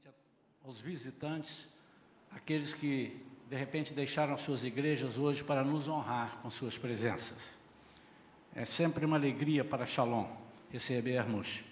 [0.00, 0.16] principalmente
[0.64, 1.68] aos visitantes,
[2.30, 7.58] aqueles que de repente deixaram suas igrejas hoje para nos honrar com suas presenças.
[8.54, 10.26] É sempre uma alegria para Shalom
[10.70, 11.64] recebermos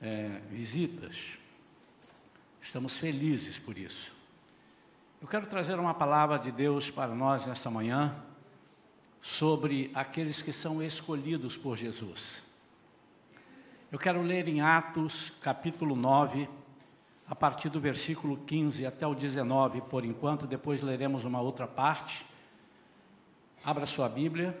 [0.00, 1.38] é, visitas.
[2.60, 4.12] Estamos felizes por isso.
[5.20, 8.24] Eu quero trazer uma palavra de Deus para nós nesta manhã
[9.20, 12.42] sobre aqueles que são escolhidos por Jesus.
[13.90, 16.48] Eu quero ler em Atos, capítulo 9,
[17.28, 22.26] a partir do versículo 15 até o 19, por enquanto, depois leremos uma outra parte.
[23.64, 24.58] Abra sua Bíblia.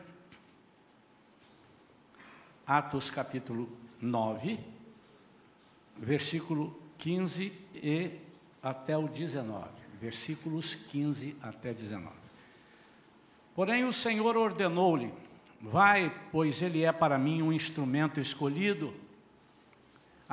[2.66, 3.68] Atos capítulo
[4.00, 4.58] 9,
[5.98, 8.10] versículo 15 e
[8.62, 9.68] até o 19.
[10.00, 12.08] Versículos 15 até 19.
[13.54, 15.12] Porém, o Senhor ordenou-lhe:
[15.60, 18.94] Vai, pois ele é para mim um instrumento escolhido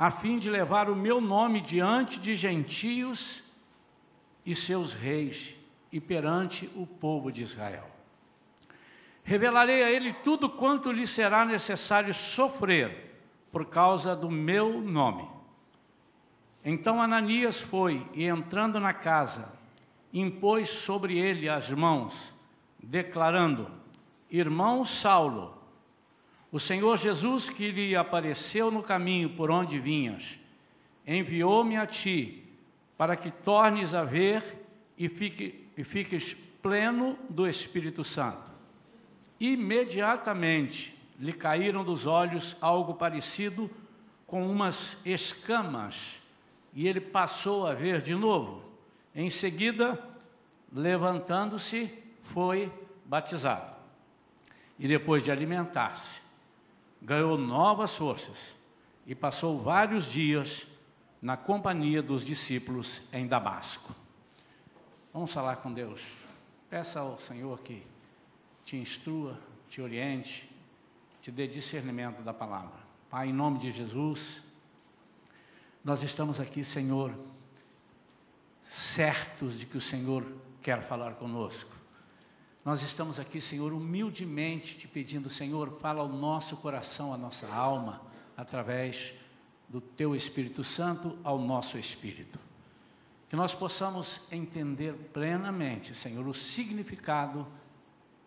[0.00, 3.42] a fim de levar o meu nome diante de gentios
[4.46, 5.54] e seus reis
[5.92, 7.84] e perante o povo de Israel.
[9.22, 13.14] Revelarei a ele tudo quanto lhe será necessário sofrer
[13.52, 15.28] por causa do meu nome.
[16.64, 19.52] Então Ananias foi e, entrando na casa,
[20.14, 22.34] impôs sobre ele as mãos,
[22.82, 23.70] declarando:
[24.30, 25.59] Irmão Saulo,
[26.52, 30.38] o Senhor Jesus, que lhe apareceu no caminho por onde vinhas,
[31.06, 32.44] enviou-me a ti,
[32.96, 34.42] para que tornes a ver
[34.98, 38.50] e, fique, e fiques pleno do Espírito Santo.
[39.38, 43.70] Imediatamente lhe caíram dos olhos algo parecido
[44.26, 46.16] com umas escamas,
[46.74, 48.62] e ele passou a ver de novo.
[49.14, 49.98] Em seguida,
[50.72, 51.92] levantando-se,
[52.22, 52.72] foi
[53.04, 53.74] batizado.
[54.78, 56.20] E depois de alimentar-se,
[57.00, 58.54] ganhou novas forças
[59.06, 60.66] e passou vários dias
[61.20, 63.94] na companhia dos discípulos em Damasco.
[65.12, 66.02] Vamos falar com Deus.
[66.68, 67.82] Peça ao Senhor que
[68.64, 69.38] te instrua,
[69.68, 70.48] te oriente,
[71.20, 72.78] te dê discernimento da palavra.
[73.10, 74.42] Pai, em nome de Jesus,
[75.84, 77.12] nós estamos aqui, Senhor,
[78.62, 80.24] certos de que o Senhor
[80.62, 81.79] quer falar conosco.
[82.64, 88.02] Nós estamos aqui, Senhor, humildemente te pedindo, Senhor, fala ao nosso coração, à nossa alma,
[88.36, 89.14] através
[89.66, 92.38] do Teu Espírito Santo ao nosso espírito.
[93.30, 97.46] Que nós possamos entender plenamente, Senhor, o significado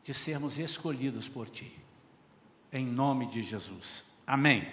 [0.03, 1.71] de sermos escolhidos por Ti.
[2.71, 4.03] Em nome de Jesus.
[4.25, 4.67] Amém.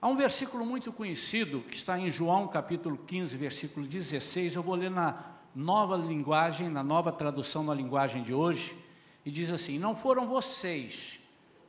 [0.00, 4.54] Há um versículo muito conhecido que está em João capítulo 15, versículo 16.
[4.54, 8.76] Eu vou ler na nova linguagem, na nova tradução na linguagem de hoje,
[9.24, 11.18] e diz assim: Não foram vocês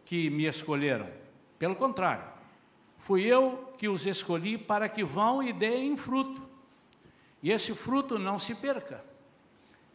[0.04, 1.10] que me escolheram,
[1.58, 2.26] pelo contrário,
[2.98, 6.42] fui eu que os escolhi para que vão e deem fruto,
[7.42, 9.02] e esse fruto não se perca.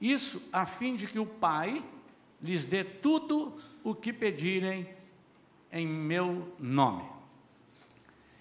[0.00, 1.84] Isso a fim de que o Pai
[2.40, 3.54] lhes dê tudo
[3.84, 4.88] o que pedirem
[5.70, 7.04] em meu nome.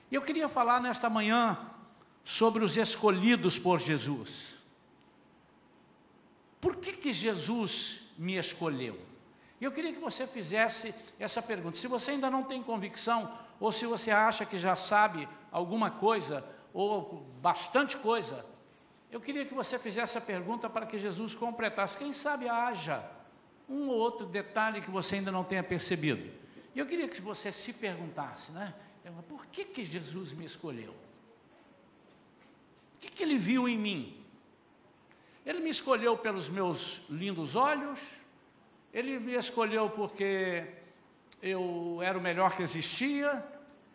[0.10, 1.58] Eu queria falar nesta manhã
[2.24, 4.61] sobre os escolhidos por Jesus.
[6.62, 8.98] Por que, que Jesus me escolheu?
[9.60, 11.76] Eu queria que você fizesse essa pergunta.
[11.76, 16.46] Se você ainda não tem convicção, ou se você acha que já sabe alguma coisa,
[16.74, 18.46] ou bastante coisa,
[19.12, 21.98] eu queria que você fizesse a pergunta para que Jesus completasse.
[21.98, 23.04] Quem sabe haja
[23.68, 26.30] um ou outro detalhe que você ainda não tenha percebido.
[26.76, 28.74] E eu queria que você se perguntasse, né?
[29.28, 30.92] Por que, que Jesus me escolheu?
[32.96, 34.21] O que, que ele viu em mim?
[35.46, 38.00] Ele me escolheu pelos meus lindos olhos,
[38.94, 40.66] ele me escolheu porque
[41.42, 43.44] eu era o melhor que existia,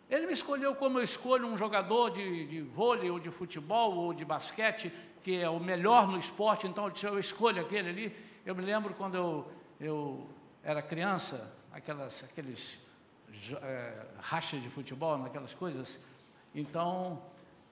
[0.09, 4.13] ele me escolheu como eu escolho um jogador de, de vôlei, ou de futebol, ou
[4.13, 4.91] de basquete,
[5.23, 8.15] que é o melhor no esporte, então eu escolho aquele ali.
[8.45, 10.27] Eu me lembro quando eu, eu
[10.63, 12.79] era criança, aquelas, aqueles
[13.61, 15.99] é, rachas de futebol, aquelas coisas,
[16.55, 17.21] então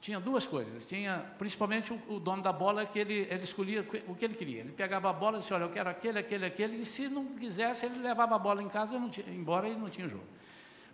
[0.02, 0.88] tinha duas coisas.
[0.88, 4.60] Tinha principalmente o, o, dono da bola que ele, ele escolhia o que ele queria.
[4.62, 7.26] Ele pegava a bola e disse, olha, eu quero aquele, aquele, aquele, e se não
[7.26, 10.26] quisesse, ele levava a bola em casa não tinha, embora e não tinha jogo.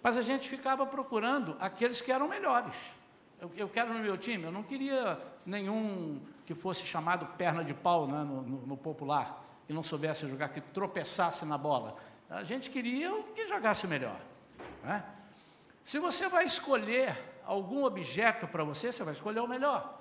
[0.02, 2.74] Mas a gente ficava procurando aqueles que eram melhores.
[3.40, 7.74] Eu, eu, quero no meu time, eu não queria nenhum que fosse chamado perna de
[7.74, 11.96] pau né, no, no, no popular, que não soubesse jogar, que tropeçasse na bola.
[12.30, 14.20] A gente queria o que jogasse melhor.
[14.84, 15.04] Né?
[15.84, 20.00] Se você vai escolher algum objeto para você, você vai escolher o melhor.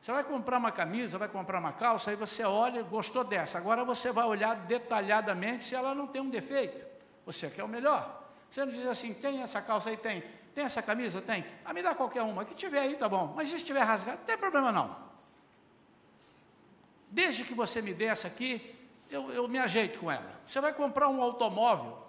[0.00, 3.58] Você vai comprar uma camisa, vai comprar uma calça, aí você olha, gostou dessa.
[3.58, 6.86] Agora você vai olhar detalhadamente se ela não tem um defeito.
[7.26, 8.24] Você quer o melhor.
[8.50, 9.96] Você não diz assim, tem essa calça aí?
[9.96, 10.22] Tem.
[10.54, 11.20] Tem essa camisa?
[11.20, 11.44] Tem.
[11.64, 12.44] Ah, me dá qualquer uma.
[12.44, 13.32] Que tiver aí, tá bom.
[13.36, 14.96] Mas se estiver rasgado, não tem problema não.
[17.10, 18.74] Desde que você me dê essa aqui,
[19.10, 20.40] eu, eu me ajeito com ela.
[20.46, 22.06] Você vai comprar um automóvel,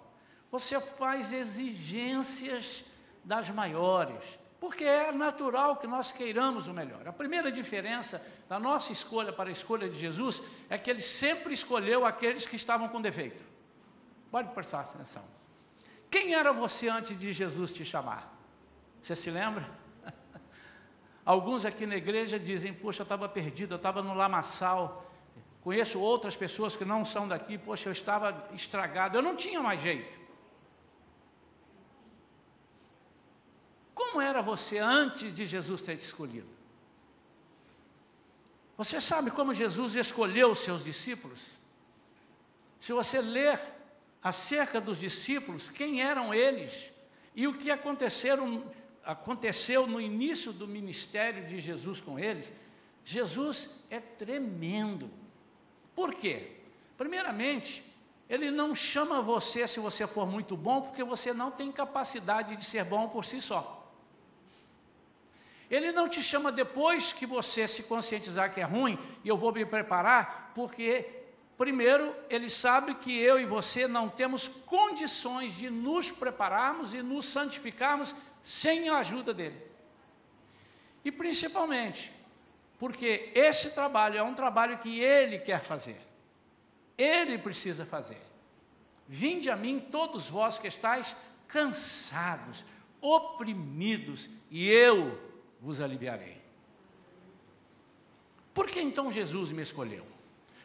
[0.50, 2.84] você faz exigências
[3.24, 4.24] das maiores,
[4.60, 7.08] porque é natural que nós queiramos o melhor.
[7.08, 11.54] A primeira diferença da nossa escolha para a escolha de Jesus é que ele sempre
[11.54, 13.42] escolheu aqueles que estavam com defeito.
[14.30, 15.24] Pode prestar atenção.
[16.10, 18.36] Quem era você antes de Jesus te chamar?
[19.02, 19.66] Você se lembra?
[21.24, 25.10] Alguns aqui na igreja dizem: Poxa, eu estava perdido, eu estava no lamaçal.
[25.62, 29.80] Conheço outras pessoas que não são daqui, poxa, eu estava estragado, eu não tinha mais
[29.80, 30.19] jeito.
[34.10, 36.48] Como era você antes de Jesus ter te escolhido?
[38.76, 41.40] Você sabe como Jesus escolheu os seus discípulos?
[42.80, 43.60] Se você ler
[44.22, 46.90] acerca dos discípulos, quem eram eles
[47.36, 48.36] e o que aconteceu
[49.86, 52.50] no início do ministério de Jesus com eles,
[53.04, 55.10] Jesus é tremendo.
[55.94, 56.56] Por quê?
[56.98, 57.84] Primeiramente,
[58.28, 62.64] ele não chama você se você for muito bom, porque você não tem capacidade de
[62.64, 63.79] ser bom por si só.
[65.70, 69.52] Ele não te chama depois que você se conscientizar que é ruim e eu vou
[69.52, 71.20] me preparar, porque
[71.60, 77.26] Primeiro, ele sabe que eu e você não temos condições de nos prepararmos e nos
[77.26, 79.60] santificarmos sem a ajuda dele.
[81.04, 82.10] E principalmente,
[82.78, 86.00] porque esse trabalho é um trabalho que ele quer fazer.
[86.96, 88.22] Ele precisa fazer.
[89.06, 91.14] Vinde a mim todos vós que estáis
[91.46, 92.64] cansados,
[93.02, 95.29] oprimidos, e eu
[95.60, 96.40] vos aliviarei.
[98.54, 100.04] Por que então Jesus me escolheu?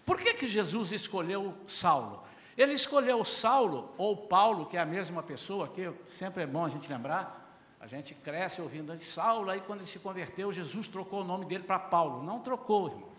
[0.05, 2.23] Por que, que Jesus escolheu Saulo?
[2.57, 6.69] Ele escolheu Saulo, ou Paulo, que é a mesma pessoa, que sempre é bom a
[6.69, 7.45] gente lembrar,
[7.79, 11.45] a gente cresce ouvindo de Saulo, aí quando ele se converteu, Jesus trocou o nome
[11.45, 12.23] dele para Paulo.
[12.23, 13.15] Não trocou, irmãos.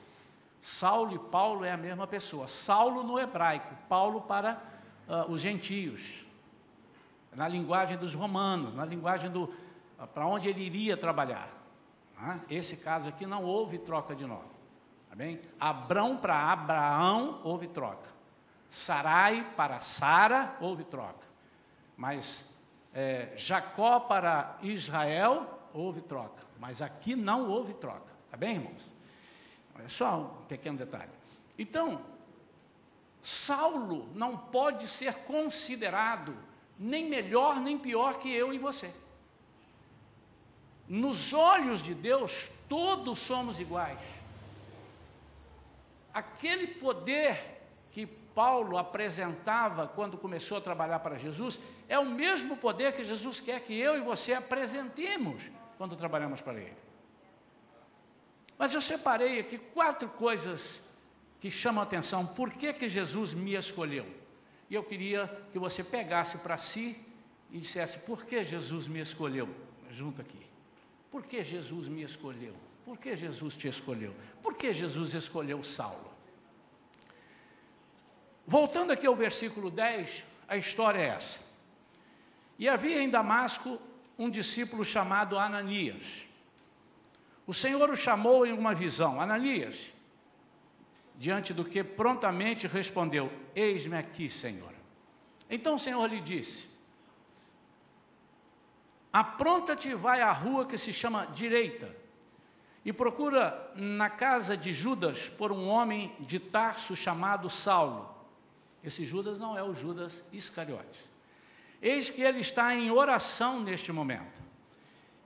[0.63, 2.49] Saulo e Paulo é a mesma pessoa.
[2.49, 4.61] Saulo no hebraico, Paulo para
[5.07, 6.27] uh, os gentios,
[7.33, 11.49] na linguagem dos romanos, na linguagem do uh, para onde ele iria trabalhar.
[12.49, 14.49] Esse caso aqui não houve troca de nome.
[15.09, 15.41] Tá bem?
[15.61, 18.09] Abrão para Abraão, houve troca.
[18.71, 21.27] Sarai para Sara, houve troca.
[21.97, 22.45] Mas
[22.93, 26.43] é, Jacó para Israel, houve troca.
[26.59, 28.13] Mas aqui não houve troca.
[28.31, 28.95] Tá bem, irmãos?
[29.85, 31.11] É só um pequeno detalhe.
[31.59, 32.01] Então,
[33.21, 36.37] Saulo não pode ser considerado
[36.79, 38.93] nem melhor nem pior que eu e você.
[40.89, 43.99] Nos olhos de Deus, todos somos iguais
[46.17, 47.61] aquele poder
[47.93, 53.39] que Paulo apresentava quando começou a trabalhar para Jesus, é o mesmo poder que Jesus
[53.39, 55.43] quer que eu e você apresentemos
[55.77, 56.77] quando trabalhamos para Ele.
[58.57, 60.83] Mas eu separei aqui quatro coisas
[61.39, 62.25] que chamam a atenção.
[62.25, 64.07] Por que, que Jesus me escolheu?
[64.71, 66.99] E eu queria que você pegasse para si
[67.53, 69.51] e dissesse: por que Jesus me escolheu?
[69.91, 70.56] Junto aqui.
[71.11, 72.55] Por que Jesus me escolheu?
[72.85, 74.15] Por que Jesus te escolheu?
[74.43, 76.13] Por que Jesus escolheu Saulo?
[78.47, 81.41] Voltando aqui ao versículo 10, a história é essa.
[82.59, 83.81] E havia em Damasco
[84.17, 86.27] um discípulo chamado Ananias.
[87.47, 89.93] O Senhor o chamou em uma visão, Ananias,
[91.17, 94.73] diante do que prontamente respondeu: Eis-me aqui, Senhor.
[95.51, 96.69] Então o Senhor lhe disse:
[99.17, 101.89] Apronta-te e vai à rua que se chama Direita,
[102.85, 108.15] e procura na casa de Judas por um homem de Tarso chamado Saulo.
[108.85, 111.01] Esse Judas não é o Judas Iscariotes.
[111.81, 114.43] Eis que ele está em oração neste momento.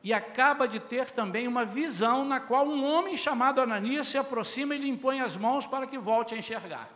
[0.05, 4.77] E acaba de ter também uma visão na qual um homem chamado Ananias se aproxima
[4.77, 6.89] e lhe impõe as mãos para que volte a enxergar.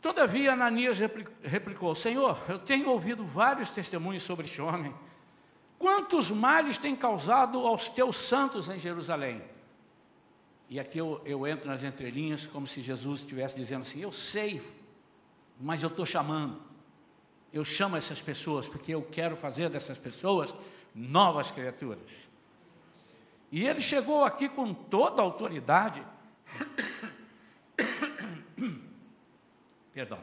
[0.00, 0.98] Todavia, Ananias
[1.42, 4.94] replicou: Senhor, eu tenho ouvido vários testemunhos sobre este homem.
[5.78, 9.42] Quantos males tem causado aos teus santos em Jerusalém?
[10.70, 14.62] E aqui eu, eu entro nas entrelinhas, como se Jesus estivesse dizendo assim: Eu sei,
[15.60, 16.60] mas eu estou chamando.
[17.52, 20.54] Eu chamo essas pessoas porque eu quero fazer dessas pessoas
[20.94, 22.10] novas criaturas.
[23.50, 26.04] E ele chegou aqui com toda a autoridade.
[29.92, 30.18] Perdão.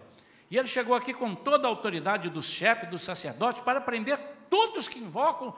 [0.49, 4.19] E ele chegou aqui com toda a autoridade do chefe, dos sacerdotes, para prender
[4.49, 5.55] todos que invocam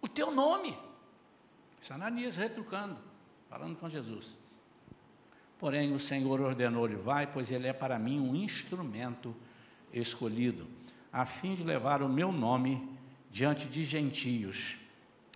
[0.00, 0.76] o teu nome.
[1.80, 2.96] Esse Ananias retrucando,
[3.48, 4.36] falando com Jesus.
[5.58, 9.34] Porém, o Senhor ordenou-lhe: Vai, pois ele é para mim um instrumento
[9.92, 10.66] escolhido,
[11.12, 12.96] a fim de levar o meu nome
[13.30, 14.76] diante de gentios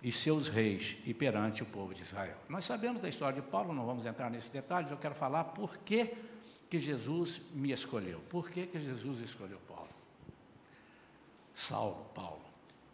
[0.03, 2.37] e seus reis e perante o povo de Israel.
[2.47, 5.77] Nós sabemos da história de Paulo, não vamos entrar nesses detalhes, eu quero falar por
[5.77, 6.13] que,
[6.69, 8.19] que Jesus me escolheu.
[8.29, 9.89] Por que, que Jesus escolheu Paulo?
[11.53, 12.45] Saulo, Paulo,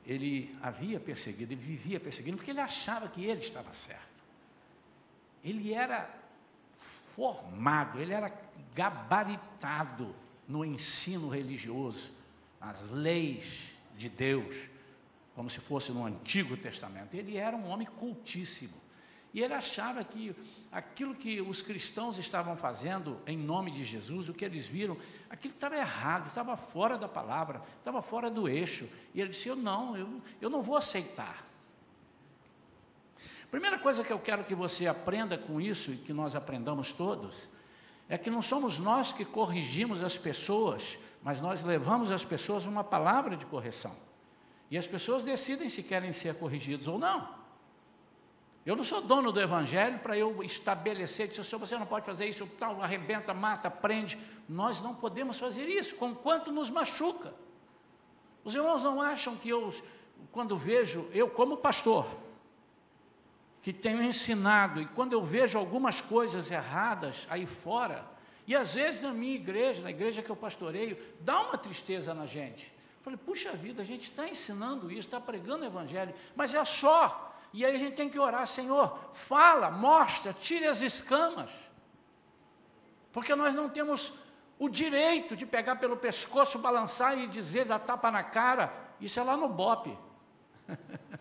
[0.06, 4.02] ele havia perseguido, ele vivia perseguindo, porque ele achava que ele estava certo.
[5.44, 6.10] Ele era
[7.16, 8.34] formado, ele era
[8.74, 10.16] gabaritado
[10.48, 12.12] no ensino religioso,
[12.60, 14.70] nas leis de Deus,
[15.36, 17.16] como se fosse no Antigo Testamento.
[17.16, 18.83] Ele era um homem cultíssimo.
[19.34, 20.36] E ele achava que
[20.72, 24.96] aquilo que os cristãos estavam fazendo em nome de Jesus, o que eles viram,
[25.30, 28.88] aquilo estava errado, estava fora da palavra, estava fora do eixo.
[29.14, 31.48] E ele disse: Eu não, eu, eu não vou aceitar.
[33.50, 37.48] Primeira coisa que eu quero que você aprenda com isso e que nós aprendamos todos,
[38.08, 42.84] é que não somos nós que corrigimos as pessoas, mas nós levamos às pessoas uma
[42.84, 43.96] palavra de correção.
[44.70, 47.43] E as pessoas decidem se querem ser corrigidos ou não.
[48.66, 52.28] Eu não sou dono do evangelho para eu estabelecer, dizer, senhor, você não pode fazer
[52.28, 54.18] isso, tal, arrebenta, mata, prende.
[54.48, 57.34] Nós não podemos fazer isso, com quanto nos machuca.
[58.44, 59.74] Os irmãos não acham que eu,
[60.32, 62.06] quando vejo, eu como pastor,
[63.62, 68.06] que tenho ensinado, e quando eu vejo algumas coisas erradas aí fora,
[68.48, 72.26] e às vezes na minha igreja, na igreja que eu pastoreio, dá uma tristeza na
[72.26, 72.72] gente.
[73.02, 77.33] Falei, puxa vida, a gente está ensinando isso, está pregando o evangelho, mas é só.
[77.54, 81.52] E aí a gente tem que orar, Senhor, fala, mostra, tire as escamas.
[83.12, 84.14] Porque nós não temos
[84.58, 88.74] o direito de pegar pelo pescoço, balançar e dizer, dar tapa na cara.
[89.00, 89.96] Isso é lá no BOP.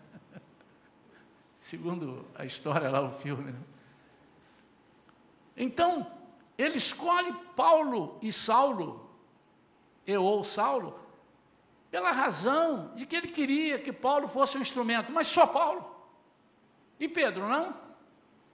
[1.59, 3.51] segundo a história lá, o filme.
[3.51, 3.59] Né?
[5.55, 6.11] Então,
[6.57, 9.09] ele escolhe Paulo e Saulo,
[10.05, 10.99] eu ou Saulo,
[11.91, 15.93] pela razão de que ele queria que Paulo fosse um instrumento, mas só Paulo.
[17.03, 17.75] E Pedro não?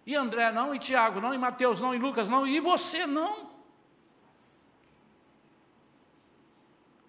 [0.07, 0.73] E André não?
[0.73, 1.31] E Tiago não?
[1.31, 1.93] E Mateus não?
[1.93, 2.47] E Lucas não?
[2.47, 3.47] E você não?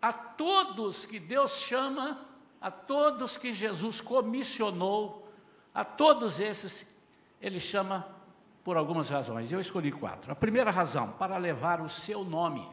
[0.03, 2.21] A todos que Deus chama,
[2.61, 5.33] a todos que Jesus comissionou,
[5.75, 6.87] a todos esses,
[7.41, 8.07] ele chama
[8.63, 9.51] por algumas razões.
[9.51, 10.31] Eu escolhi quatro.
[10.31, 12.69] A primeira razão, para levar o seu nome.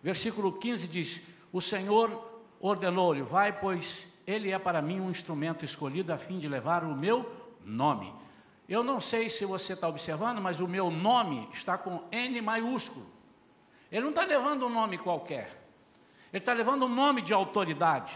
[0.00, 1.20] Versículo 15 diz:
[1.52, 2.30] O Senhor
[2.60, 6.94] ordenou-lhe, vai, pois ele é para mim um instrumento escolhido a fim de levar o
[6.94, 8.12] meu nome.
[8.68, 13.06] Eu não sei se você está observando, mas o meu nome está com N maiúsculo.
[13.90, 15.60] Ele não está levando um nome qualquer.
[16.32, 18.12] Ele está levando um nome de autoridade.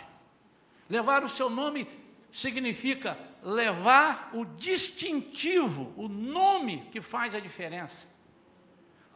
[0.89, 1.89] Levar o seu nome
[2.31, 8.09] significa levar o distintivo, o nome que faz a diferença.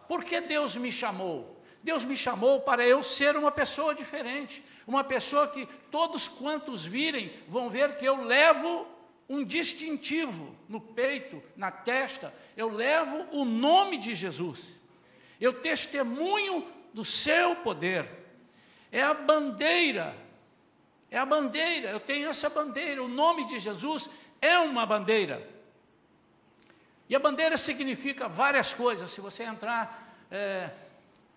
[0.08, 1.56] Por que Deus me chamou?
[1.82, 7.32] Deus me chamou para eu ser uma pessoa diferente, uma pessoa que todos quantos virem
[7.48, 8.86] vão ver que eu levo
[9.28, 14.78] um distintivo no peito, na testa, eu levo o nome de Jesus.
[15.40, 18.08] Eu testemunho do seu poder.
[18.90, 20.28] É a bandeira
[21.10, 24.08] é a bandeira, eu tenho essa bandeira, o nome de Jesus
[24.42, 25.46] é uma bandeira.
[27.08, 29.10] E a bandeira significa várias coisas.
[29.10, 30.70] Se você entrar é,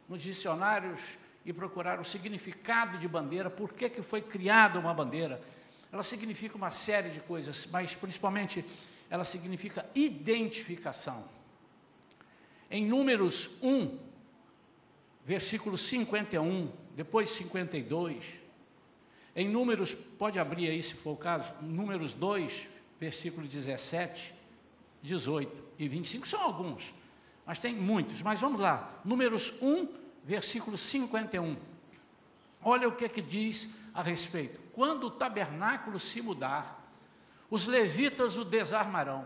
[0.10, 1.00] nos dicionários
[1.46, 5.42] e procurar o significado de bandeira, por que, que foi criada uma bandeira,
[5.92, 8.64] ela significa uma série de coisas, mas principalmente
[9.10, 11.24] ela significa identificação.
[12.70, 14.00] Em Números 1,
[15.26, 18.24] versículo 51, depois 52,
[19.36, 22.68] em Números, pode abrir aí se for o caso, Números 2,
[23.00, 24.34] versículo 17,
[25.02, 26.94] 18 e 25, são alguns,
[27.46, 29.02] mas tem muitos, mas vamos lá.
[29.04, 29.88] Números 1,
[30.24, 31.58] versículo 51.
[32.64, 34.60] Olha o que, é que diz a respeito.
[34.74, 36.80] Quando o tabernáculo se mudar,
[37.50, 39.26] os levitas o desarmarão.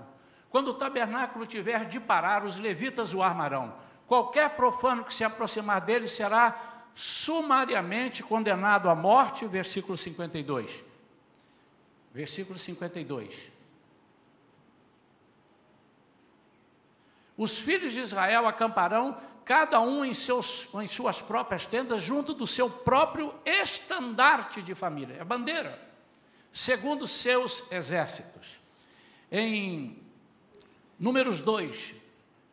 [0.49, 3.75] Quando o tabernáculo tiver de parar, os levitas o armarão.
[4.07, 10.83] Qualquer profano que se aproximar dele será sumariamente condenado à morte, versículo 52.
[12.13, 13.51] Versículo 52.
[17.37, 22.47] Os filhos de Israel acamparão, cada um em, seus, em suas próprias tendas, junto do
[22.47, 25.79] seu próprio estandarte de família, a bandeira,
[26.51, 28.59] segundo seus exércitos.
[29.31, 30.03] Em
[30.97, 31.95] Números 2,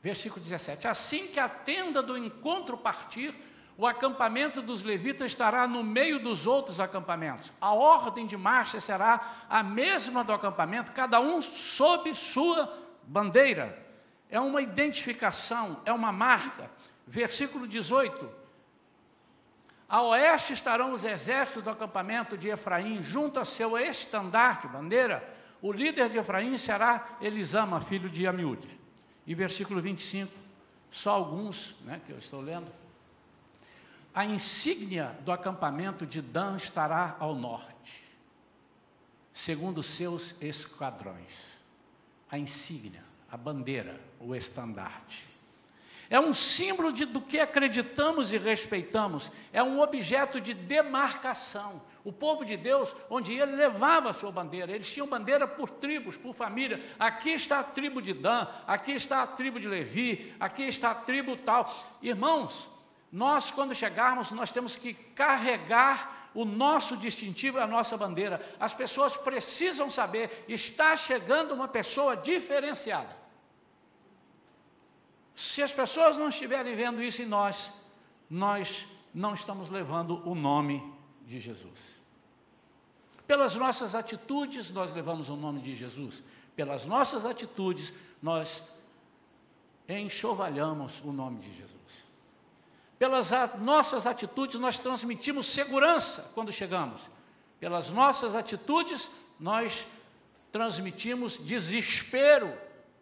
[0.02, 3.34] versículo 17: Assim que a tenda do encontro partir,
[3.76, 7.52] o acampamento dos levitas estará no meio dos outros acampamentos.
[7.60, 13.80] A ordem de marcha será a mesma do acampamento, cada um sob sua bandeira.
[14.28, 16.70] É uma identificação, é uma marca.
[17.12, 18.26] Versículo 18.
[19.86, 25.22] A oeste estarão os exércitos do acampamento de Efraim, junto a seu estandarte, bandeira.
[25.60, 28.80] O líder de Efraim será Elisama, filho de Amiúde.
[29.26, 30.32] E versículo 25,
[30.90, 32.72] só alguns né, que eu estou lendo.
[34.14, 38.08] A insígnia do acampamento de Dan estará ao norte,
[39.34, 41.60] segundo seus esquadrões.
[42.30, 45.31] A insígnia, a bandeira, o estandarte.
[46.12, 51.80] É um símbolo de, do que acreditamos e respeitamos, é um objeto de demarcação.
[52.04, 56.18] O povo de Deus, onde ele levava a sua bandeira, eles tinham bandeira por tribos,
[56.18, 56.84] por família.
[56.98, 60.94] Aqui está a tribo de Dan, aqui está a tribo de Levi, aqui está a
[60.94, 61.74] tribo tal.
[62.02, 62.68] Irmãos,
[63.10, 68.38] nós, quando chegarmos, nós temos que carregar o nosso distintivo, a nossa bandeira.
[68.60, 73.21] As pessoas precisam saber: está chegando uma pessoa diferenciada.
[75.34, 77.72] Se as pessoas não estiverem vendo isso em nós,
[78.28, 80.82] nós não estamos levando o nome
[81.26, 81.78] de Jesus.
[83.26, 86.22] Pelas nossas atitudes, nós levamos o nome de Jesus.
[86.54, 88.62] Pelas nossas atitudes, nós
[89.88, 91.72] enxovalhamos o nome de Jesus.
[92.98, 97.00] Pelas nossas atitudes, nós transmitimos segurança quando chegamos.
[97.58, 99.10] Pelas nossas atitudes,
[99.40, 99.86] nós
[100.52, 102.52] transmitimos desespero,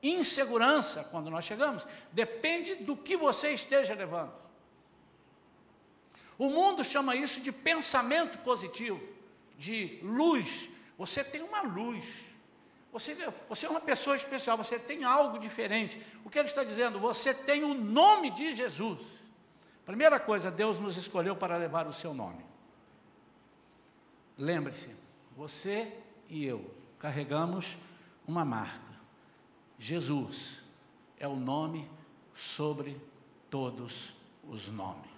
[0.03, 1.87] insegurança quando nós chegamos.
[2.13, 4.33] Depende do que você esteja levando.
[6.39, 9.01] O mundo chama isso de pensamento positivo,
[9.59, 10.71] de luz.
[10.97, 12.07] Você tem uma luz.
[12.93, 13.17] Você,
[13.49, 16.01] você é uma pessoa especial, você tem algo diferente.
[16.25, 16.99] O que ele está dizendo?
[16.99, 19.01] Você tem o nome de Jesus.
[19.85, 22.45] Primeira coisa, Deus nos escolheu para levar o seu nome.
[24.37, 24.91] Lembre-se,
[25.37, 25.93] você
[26.29, 27.77] e eu carregamos
[28.27, 28.90] uma marca.
[29.81, 30.61] Jesus
[31.19, 31.91] é o nome
[32.35, 33.01] sobre
[33.49, 34.15] todos
[34.47, 35.09] os nomes.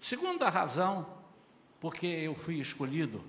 [0.00, 1.06] Segunda razão,
[1.78, 3.22] porque eu fui escolhido,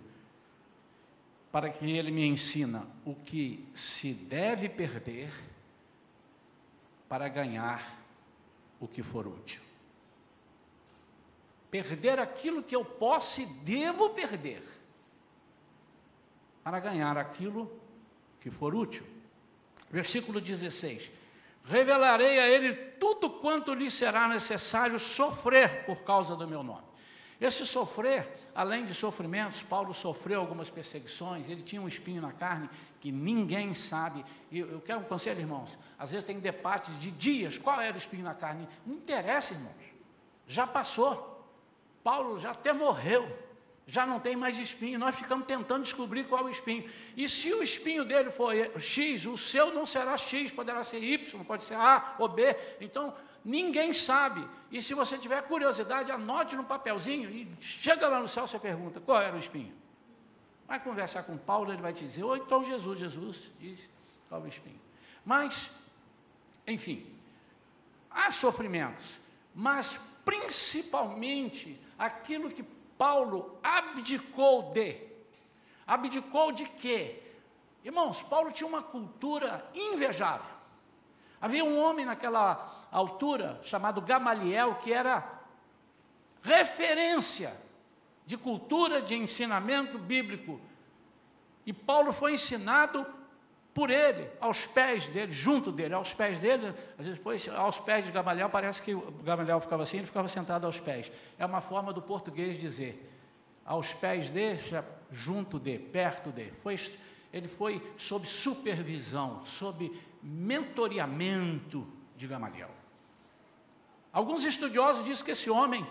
[1.52, 5.30] para que ele me ensina o que se deve perder
[7.10, 8.00] para ganhar
[8.80, 9.62] o que for útil.
[11.70, 14.64] Perder aquilo que eu posso e devo perder,
[16.64, 17.87] para ganhar aquilo que
[18.50, 19.06] for útil.
[19.90, 21.12] Versículo 16:
[21.66, 26.88] Revelarei a ele tudo quanto lhe será necessário sofrer por causa do meu nome.
[27.40, 32.68] Esse sofrer, além de sofrimentos, Paulo sofreu algumas perseguições, ele tinha um espinho na carne
[33.00, 34.26] que ninguém sabe.
[34.52, 35.78] E eu quero um conselho, irmãos.
[36.00, 38.68] Às vezes tem debates de dias, qual era o espinho na carne?
[38.86, 39.76] Não interessa, irmãos.
[40.48, 41.46] Já passou.
[42.04, 43.47] Paulo já até morreu.
[43.88, 45.00] Já não tem mais espinho.
[45.00, 46.90] Nós ficamos tentando descobrir qual o espinho.
[47.16, 51.44] E se o espinho dele for X, o seu não será X, poderá ser Y,
[51.46, 52.56] pode ser A ou B.
[52.82, 53.14] Então,
[53.48, 54.46] Ninguém sabe.
[54.70, 59.00] E se você tiver curiosidade, anote no papelzinho e chega lá no céu, você pergunta,
[59.00, 59.74] qual era o espinho?
[60.68, 63.80] Vai conversar com Paulo, ele vai te dizer, ou então Jesus, Jesus diz
[64.28, 64.82] qual o espinho.
[65.24, 65.72] Mas,
[66.68, 67.10] enfim,
[68.12, 69.18] há sofrimentos,
[69.56, 72.64] mas principalmente aquilo que
[72.98, 74.98] Paulo abdicou de.
[75.86, 77.22] Abdicou de quê?
[77.84, 80.58] Irmãos, Paulo tinha uma cultura invejável.
[81.40, 85.42] Havia um homem naquela altura, chamado Gamaliel, que era
[86.42, 87.56] referência
[88.26, 90.60] de cultura, de ensinamento bíblico.
[91.66, 93.06] E Paulo foi ensinado
[93.78, 98.04] por ele, aos pés dele, junto dele, aos pés dele, às vezes depois, aos pés
[98.04, 101.12] de Gamaliel, parece que Gamaliel ficava assim, ele ficava sentado aos pés.
[101.38, 103.08] É uma forma do português dizer,
[103.64, 104.60] aos pés dele,
[105.12, 106.52] junto de, perto de.
[106.64, 106.76] Foi,
[107.32, 109.92] ele foi sob supervisão, sob
[110.24, 112.72] mentoreamento de Gamaliel.
[114.12, 115.86] Alguns estudiosos dizem que esse homem,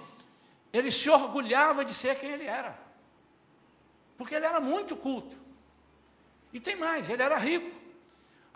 [0.72, 2.76] ele se orgulhava de ser quem ele era.
[4.16, 5.36] Porque ele era muito culto.
[6.52, 7.75] E tem mais, ele era rico.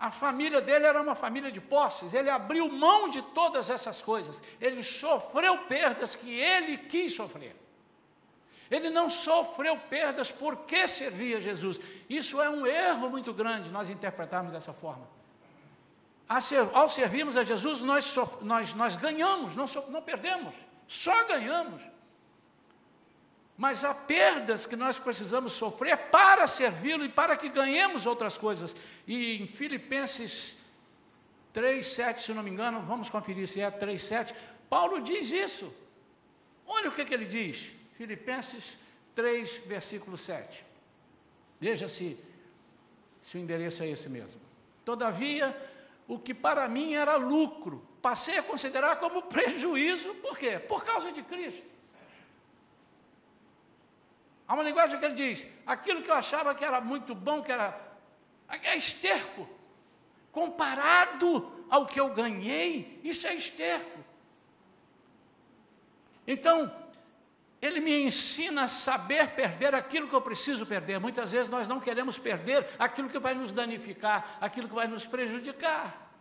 [0.01, 2.13] A família dele era uma família de posses.
[2.13, 4.41] Ele abriu mão de todas essas coisas.
[4.59, 7.55] Ele sofreu perdas que ele quis sofrer.
[8.69, 11.79] Ele não sofreu perdas porque servia Jesus.
[12.09, 15.07] Isso é um erro muito grande nós interpretarmos dessa forma
[16.73, 20.53] ao servirmos a Jesus, nós, nós, nós ganhamos, não, não perdemos,
[20.87, 21.81] só ganhamos.
[23.61, 28.75] Mas há perdas que nós precisamos sofrer para servi-lo e para que ganhemos outras coisas.
[29.05, 30.57] E em Filipenses
[31.53, 34.35] 3, 7, se não me engano, vamos conferir se é 3, 7,
[34.67, 35.71] Paulo diz isso.
[36.65, 38.79] Olha o que, que ele diz, Filipenses
[39.13, 40.65] 3, versículo 7.
[41.59, 42.17] Veja se,
[43.21, 44.41] se o endereço é esse mesmo.
[44.83, 45.55] Todavia,
[46.07, 50.57] o que para mim era lucro, passei a considerar como prejuízo, por quê?
[50.57, 51.70] Por causa de Cristo.
[54.51, 57.53] Há uma linguagem que ele diz: aquilo que eu achava que era muito bom, que
[57.53, 57.73] era.
[58.49, 59.47] é esterco.
[60.29, 63.97] Comparado ao que eu ganhei, isso é esterco.
[66.27, 66.69] Então,
[67.61, 70.99] ele me ensina a saber perder aquilo que eu preciso perder.
[70.99, 75.05] Muitas vezes nós não queremos perder aquilo que vai nos danificar, aquilo que vai nos
[75.05, 76.11] prejudicar.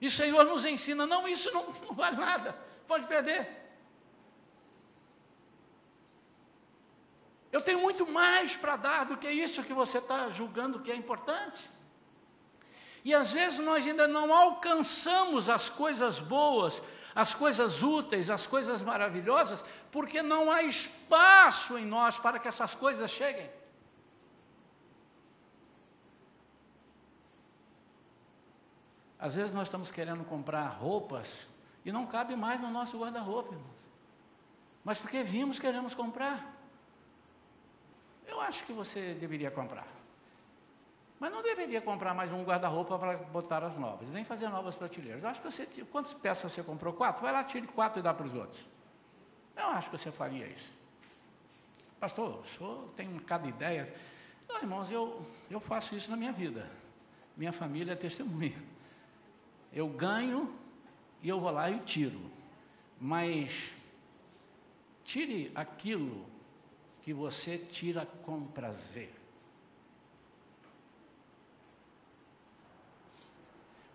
[0.00, 3.67] E o Senhor nos ensina: não, isso não, não vale nada, pode perder.
[7.50, 10.96] Eu tenho muito mais para dar do que isso que você está julgando que é
[10.96, 11.68] importante.
[13.04, 16.82] E às vezes nós ainda não alcançamos as coisas boas,
[17.14, 22.74] as coisas úteis, as coisas maravilhosas, porque não há espaço em nós para que essas
[22.74, 23.50] coisas cheguem.
[29.18, 31.48] Às vezes nós estamos querendo comprar roupas
[31.84, 33.78] e não cabe mais no nosso guarda-roupa, irmãos.
[34.84, 36.57] Mas porque vimos, queremos comprar.
[38.28, 39.88] Eu acho que você deveria comprar.
[41.18, 45.22] Mas não deveria comprar mais um guarda-roupa para botar as novas, nem fazer novas prateleiras.
[45.22, 46.92] Eu acho que você, quantas peças você comprou?
[46.92, 47.22] Quatro?
[47.22, 48.60] Vai lá, tire quatro e dá para os outros.
[49.56, 50.72] Eu acho que você faria isso.
[51.98, 53.92] Pastor, o senhor tem cada ideia.
[54.48, 56.70] Não, irmãos, eu, eu faço isso na minha vida.
[57.36, 58.62] Minha família é testemunha.
[59.72, 60.54] Eu ganho
[61.20, 62.20] e eu vou lá e tiro.
[63.00, 63.72] Mas
[65.02, 66.24] tire aquilo
[67.08, 69.10] que você tira com prazer.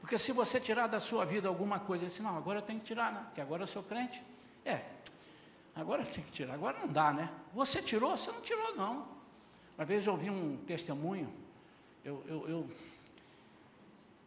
[0.02, 2.88] Porque se você tirar da sua vida alguma coisa, assim, não, agora eu tenho que
[2.88, 3.22] tirar, né?
[3.26, 4.20] Porque agora eu sou crente.
[4.66, 4.82] É,
[5.76, 7.32] agora eu tenho que tirar, agora não dá, né?
[7.54, 8.18] Você tirou?
[8.18, 9.08] Você não tirou, não.
[9.78, 11.32] Uma vez eu ouvi um testemunho,
[12.04, 12.70] eu, eu, eu,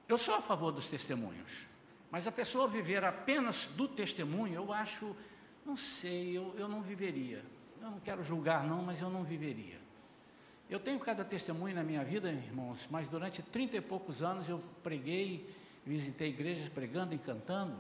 [0.07, 1.67] eu sou a favor dos testemunhos,
[2.09, 5.17] mas a pessoa viver apenas do testemunho, eu acho,
[5.65, 7.56] não sei, eu, eu não viveria.
[7.87, 9.81] Eu não quero julgar, não, mas eu não viveria.
[10.69, 14.59] Eu tenho cada testemunho na minha vida, irmãos, mas durante trinta e poucos anos eu
[14.83, 15.49] preguei
[15.87, 17.79] visitei igrejas pregando e cantando,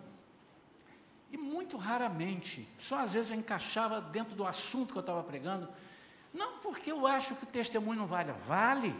[1.32, 5.68] e muito raramente, só às vezes eu encaixava dentro do assunto que eu estava pregando,
[6.32, 8.94] não porque eu acho que o testemunho não vale, vale,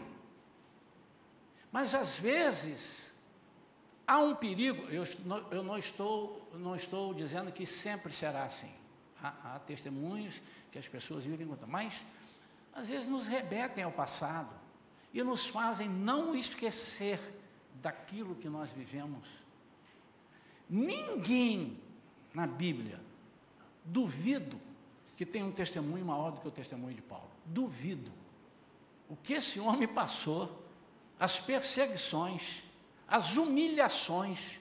[1.71, 3.09] mas às vezes
[4.05, 5.05] há um perigo, eu,
[5.51, 8.73] eu não, estou, não estou dizendo que sempre será assim,
[9.23, 10.41] há, há testemunhos
[10.77, 12.03] que as pessoas vivem contando, mas
[12.71, 14.53] às vezes nos rebetem ao passado
[15.11, 17.19] e nos fazem não esquecer
[17.81, 19.27] daquilo que nós vivemos.
[20.69, 21.79] Ninguém
[22.31, 23.01] na Bíblia,
[23.83, 24.59] duvido,
[25.15, 27.31] que tenha um testemunho maior do que o testemunho de Paulo.
[27.43, 28.11] Duvido.
[29.09, 30.63] O que esse homem passou,
[31.19, 32.61] as perseguições,
[33.07, 34.59] as humilhações,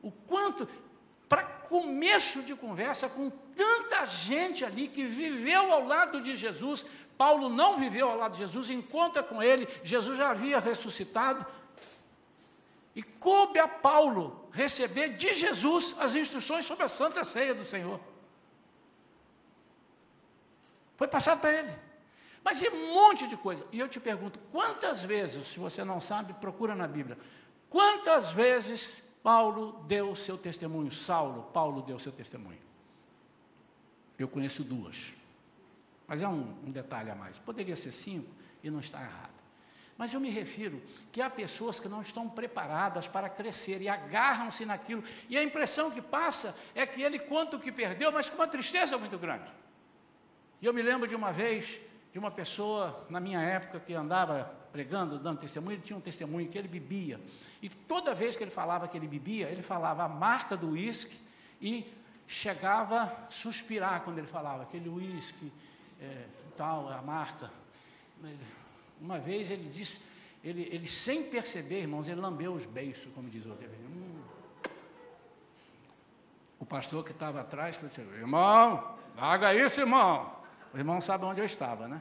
[0.00, 0.68] o quanto,
[1.28, 6.84] para começo de conversa com tanta gente ali que viveu ao lado de Jesus,
[7.16, 11.46] Paulo não viveu ao lado de Jesus, encontra com ele, Jesus já havia ressuscitado,
[12.94, 17.98] e coube a Paulo receber de Jesus as instruções sobre a santa ceia do Senhor.
[20.96, 21.74] Foi passado para ele.
[22.44, 23.66] Mas e um monte de coisa.
[23.72, 27.16] E eu te pergunto, quantas vezes, se você não sabe, procura na Bíblia,
[27.70, 30.90] quantas vezes Paulo deu seu testemunho?
[30.90, 32.58] Saulo, Paulo deu seu testemunho.
[34.22, 35.12] Eu conheço duas.
[36.06, 37.38] Mas é um, um detalhe a mais.
[37.38, 38.30] Poderia ser cinco
[38.62, 39.32] e não está errado.
[39.98, 44.64] Mas eu me refiro que há pessoas que não estão preparadas para crescer e agarram-se
[44.64, 48.36] naquilo, e a impressão que passa é que ele conta o que perdeu, mas com
[48.36, 49.50] uma tristeza muito grande.
[50.60, 51.80] E eu me lembro de uma vez,
[52.12, 56.48] de uma pessoa, na minha época, que andava pregando, dando testemunho, ele tinha um testemunho
[56.48, 57.20] que ele bebia.
[57.60, 61.16] E toda vez que ele falava que ele bebia, ele falava a marca do uísque
[61.60, 61.86] e
[62.32, 65.52] chegava a suspirar quando ele falava aquele uísque,
[66.00, 66.24] é,
[66.56, 67.50] tal, a marca.
[69.00, 70.00] Uma vez ele disse,
[70.42, 73.80] ele, ele sem perceber, irmãos, ele lambeu os beiços, como diz outra vez.
[73.80, 74.22] Hum.
[76.58, 80.34] O pastor que estava atrás disse, irmão, larga isso, irmão.
[80.72, 82.00] O irmão sabe onde eu estava, né?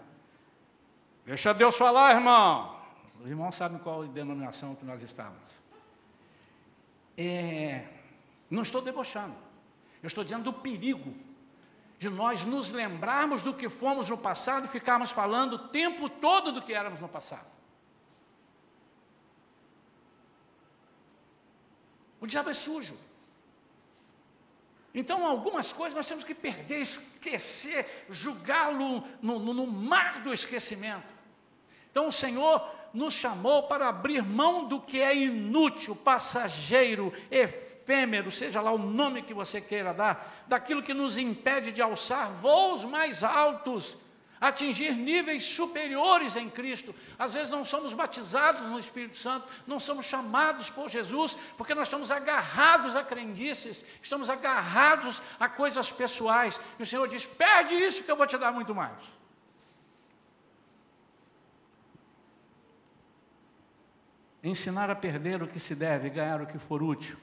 [1.26, 2.80] Deixa Deus falar, irmão.
[3.22, 5.62] O irmão sabe qual denominação que nós estávamos.
[7.17, 7.86] É,
[8.50, 9.51] não estou debochando.
[10.02, 11.14] Eu estou dizendo do perigo
[11.98, 16.52] de nós nos lembrarmos do que fomos no passado e ficarmos falando o tempo todo
[16.52, 17.46] do que éramos no passado.
[22.20, 22.98] O diabo é sujo.
[24.94, 31.22] Então, algumas coisas nós temos que perder, esquecer, julgá-lo no, no, no mar do esquecimento.
[31.92, 37.70] Então o Senhor nos chamou para abrir mão do que é inútil, passageiro, efêmero,
[38.32, 42.84] seja lá o nome que você queira dar, daquilo que nos impede de alçar voos
[42.84, 43.98] mais altos,
[44.39, 46.96] atingir níveis superiores em Cristo.
[47.20, 51.88] Às vezes não somos batizados no Espírito Santo, não somos chamados por Jesus, porque nós
[51.88, 56.60] estamos agarrados a crendices, estamos agarrados a coisas pessoais.
[56.80, 58.98] E o Senhor diz: perde isso que eu vou te dar muito mais.
[64.44, 67.15] Ensinar a perder o que se deve, ganhar o que for útil,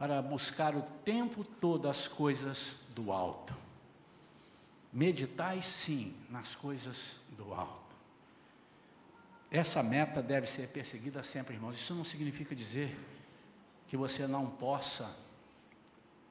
[0.00, 3.54] para buscar o tempo todo as coisas do alto.
[4.90, 7.94] Meditai sim nas coisas do alto.
[9.50, 11.76] Essa meta deve ser perseguida sempre, irmãos.
[11.76, 12.98] Isso não significa dizer
[13.88, 15.14] que você não possa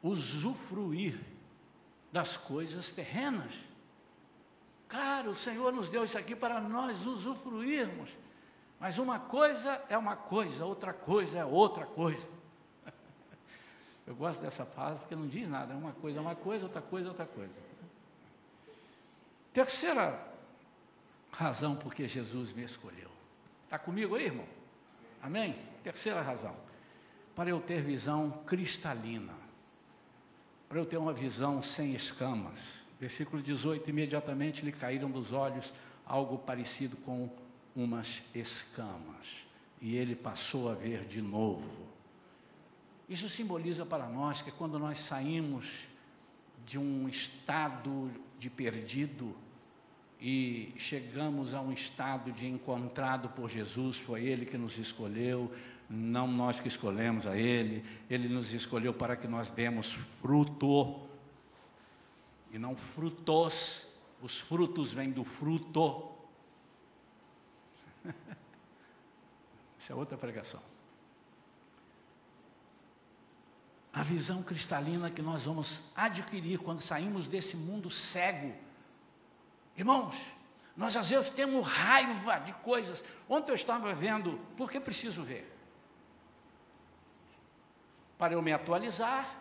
[0.02, 1.20] usufruir
[2.12, 3.54] das coisas terrenas.
[4.88, 8.10] Claro, o Senhor nos deu isso aqui para nós usufruirmos.
[8.80, 12.39] Mas uma coisa é uma coisa, outra coisa é outra coisa.
[14.10, 15.76] Eu gosto dessa frase porque não diz nada.
[15.76, 17.54] Uma coisa é uma coisa, outra coisa é outra coisa.
[19.54, 20.20] Terceira
[21.32, 23.12] razão por que Jesus me escolheu.
[23.66, 24.48] Está comigo aí, irmão?
[25.22, 25.56] Amém?
[25.84, 26.56] Terceira razão.
[27.36, 29.36] Para eu ter visão cristalina.
[30.68, 32.82] Para eu ter uma visão sem escamas.
[33.00, 35.72] Versículo 18: imediatamente lhe caíram dos olhos
[36.04, 37.30] algo parecido com
[37.76, 39.46] umas escamas.
[39.80, 41.99] E ele passou a ver de novo.
[43.10, 45.88] Isso simboliza para nós que quando nós saímos
[46.64, 49.36] de um estado de perdido
[50.22, 55.52] e chegamos a um estado de encontrado por Jesus, foi Ele que nos escolheu,
[55.90, 61.00] não nós que escolhemos a Ele, Ele nos escolheu para que nós demos fruto,
[62.52, 66.12] e não frutos, os frutos vêm do fruto.
[69.80, 70.62] Isso é outra pregação.
[73.92, 78.54] A visão cristalina que nós vamos adquirir quando saímos desse mundo cego.
[79.76, 80.16] Irmãos,
[80.78, 83.04] nós às vezes temos raiva de coisas.
[83.28, 85.52] Ontem eu estava vendo, porque preciso ver.
[88.18, 89.38] Para eu me atualizar.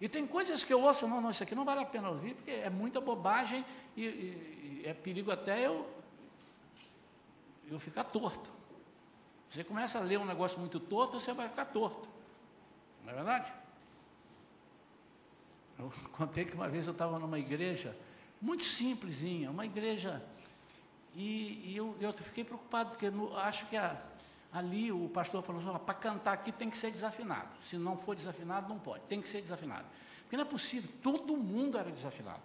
[0.00, 2.34] E tem coisas que eu ouço, não, não, isso aqui não vale a pena ouvir,
[2.34, 3.64] porque é muita bobagem
[3.96, 5.88] e, e, e é perigo até eu,
[7.70, 8.50] eu ficar torto.
[9.50, 12.08] Você começa a ler um negócio muito torto, você vai ficar torto.
[13.10, 13.52] Não é verdade?
[15.78, 17.96] Eu contei que uma vez eu estava numa igreja,
[18.40, 20.22] muito simplesinha, uma igreja,
[21.14, 24.00] e, e eu, eu, fiquei preocupado, porque no, acho que a,
[24.52, 27.48] ali o pastor falou assim, para cantar aqui tem que ser desafinado.
[27.62, 29.86] Se não for desafinado, não pode, tem que ser desafinado.
[30.22, 32.42] Porque não é possível, todo mundo era desafinado.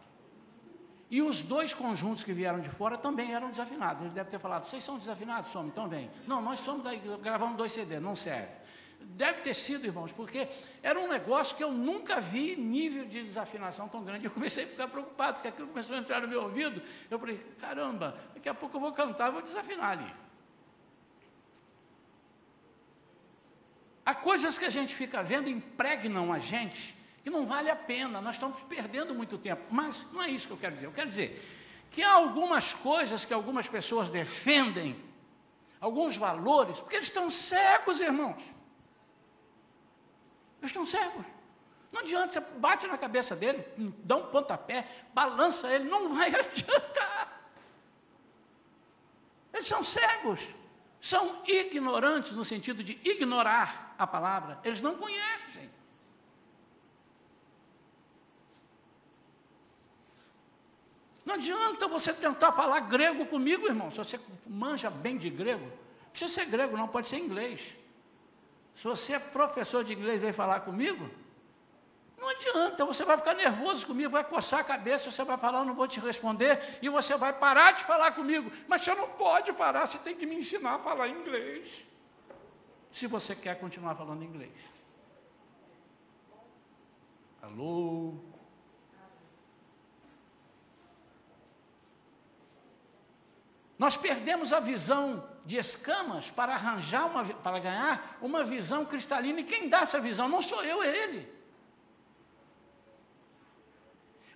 [1.09, 4.03] E os dois conjuntos que vieram de fora também eram desafinados.
[4.03, 5.51] Ele deve ter falado, vocês são desafinados?
[5.51, 6.09] Somos, então vem.
[6.25, 8.64] Não, nós somos daí, gravamos dois CD, não serve.
[9.07, 10.47] Deve ter sido, irmãos, porque
[10.83, 14.25] era um negócio que eu nunca vi nível de desafinação tão grande.
[14.25, 16.81] Eu comecei a ficar preocupado, porque aquilo começou a entrar no meu ouvido.
[17.09, 20.13] Eu falei, caramba, daqui a pouco eu vou cantar, vou desafinar ali.
[24.05, 28.19] Há coisas que a gente fica vendo impregnam a gente, que não vale a pena,
[28.19, 29.63] nós estamos perdendo muito tempo.
[29.71, 30.87] Mas não é isso que eu quero dizer.
[30.87, 31.43] Eu quero dizer
[31.89, 34.95] que há algumas coisas que algumas pessoas defendem,
[35.79, 38.54] alguns valores, porque eles estão cegos, irmãos.
[40.65, 41.23] Eles estão cegos.
[41.91, 43.63] Não adianta, você bate na cabeça dele,
[44.03, 47.51] dá um pontapé, balança ele, não vai adiantar.
[49.53, 50.41] Eles são cegos,
[50.99, 55.69] são ignorantes no sentido de ignorar a palavra, eles não conhecem.
[61.23, 65.65] Não adianta você tentar falar grego comigo, irmão, se você manja bem de grego.
[65.65, 67.84] Não precisa ser grego, não, pode ser inglês.
[68.75, 71.09] Se você é professor de inglês e vem falar comigo,
[72.17, 75.65] não adianta, você vai ficar nervoso comigo, vai coçar a cabeça, você vai falar, eu
[75.65, 78.51] não vou te responder, e você vai parar de falar comigo.
[78.67, 81.85] Mas você não pode parar, você tem que me ensinar a falar inglês.
[82.91, 84.51] Se você quer continuar falando inglês.
[87.41, 88.15] Alô?
[93.77, 99.39] Nós perdemos a visão de escamas para arranjar uma, para ganhar uma visão cristalina.
[99.39, 101.35] E quem dá essa visão não sou eu, é ele.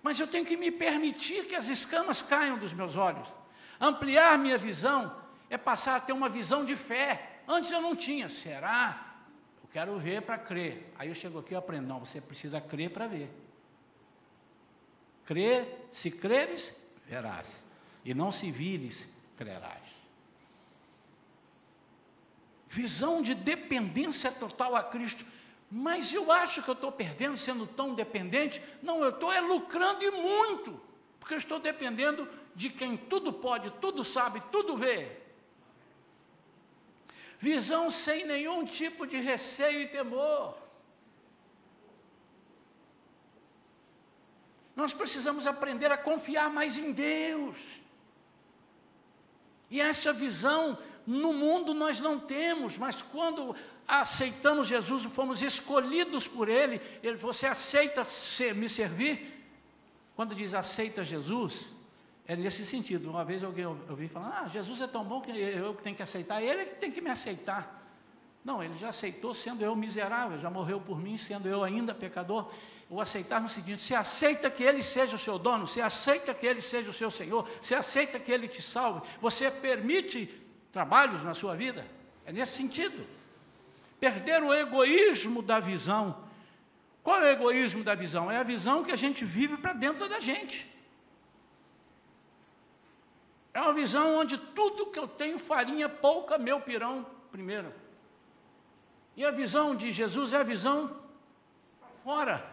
[0.02, 3.28] Mas eu tenho que me permitir que as escamas caiam dos meus olhos.
[3.80, 5.14] Ampliar minha visão
[5.50, 7.40] é passar a ter uma visão de fé.
[7.46, 8.28] Antes eu não tinha.
[8.28, 9.14] Será?
[9.62, 10.92] Eu quero ver para crer.
[10.96, 11.88] Aí eu chego aqui e aprendo.
[11.88, 13.30] Não, você precisa crer para ver.
[15.24, 17.64] Crer, se creres, verás.
[18.04, 19.99] E não se vires, crerás.
[22.70, 25.26] Visão de dependência total a Cristo.
[25.68, 28.62] Mas eu acho que eu estou perdendo sendo tão dependente.
[28.80, 30.80] Não, eu estou é lucrando e muito,
[31.18, 35.16] porque eu estou dependendo de quem tudo pode, tudo sabe, tudo vê.
[37.40, 40.56] Visão sem nenhum tipo de receio e temor.
[44.76, 47.56] Nós precisamos aprender a confiar mais em Deus.
[49.68, 53.54] E essa visão no mundo nós não temos, mas quando
[53.86, 59.38] aceitamos Jesus, fomos escolhidos por Ele, ele você aceita ser, me servir?
[60.14, 61.72] Quando diz aceita Jesus,
[62.26, 63.10] é nesse sentido.
[63.10, 66.40] Uma vez alguém ouvi falar, ah, Jesus é tão bom que eu tenho que aceitar,
[66.42, 67.80] Ele tem que me aceitar.
[68.44, 72.50] Não, Ele já aceitou sendo eu miserável, já morreu por mim sendo eu ainda pecador.
[72.88, 76.46] O aceitar no seguinte: você aceita que Ele seja o seu dono, você aceita que
[76.46, 80.28] Ele seja o seu Senhor, você aceita que Ele te salve, você permite
[80.72, 81.86] trabalhos na sua vida.
[82.24, 83.06] É nesse sentido.
[83.98, 86.24] Perder o egoísmo da visão.
[87.02, 88.30] Qual é o egoísmo da visão?
[88.30, 90.70] É a visão que a gente vive para dentro da gente.
[93.52, 97.72] É uma visão onde tudo que eu tenho farinha pouca, meu pirão primeiro.
[99.16, 100.96] E a visão de Jesus é a visão
[102.04, 102.44] fora.